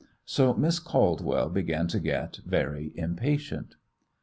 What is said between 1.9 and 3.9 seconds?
get very impatient.